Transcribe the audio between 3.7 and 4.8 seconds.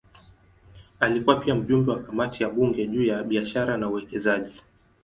na uwekezaji.